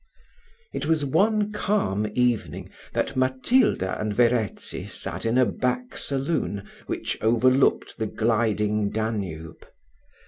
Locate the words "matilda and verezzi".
3.15-4.87